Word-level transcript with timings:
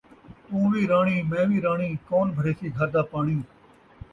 توں 0.45 0.63
وی 0.71 0.81
راݨی 0.91 1.17
میں 1.29 1.45
وی 1.49 1.57
راݨی، 1.65 1.89
کون 2.07 2.27
بھریسی 2.35 2.67
گھر 2.77 2.87
دا 2.95 3.01
پاݨی 3.11 3.37